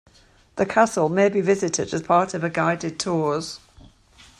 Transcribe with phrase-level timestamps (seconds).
[0.55, 3.59] The castle may be visited as part of a guided tours.